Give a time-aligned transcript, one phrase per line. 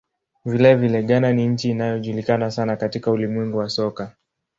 [0.45, 4.15] Vilevile, Ghana ni nchi inayojulikana sana katika ulimwengu wa soka.